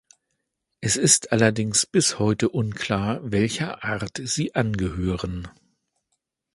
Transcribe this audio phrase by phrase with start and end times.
[0.79, 5.47] Es ist allerdings bis heute unklar, welcher Art sie angehören.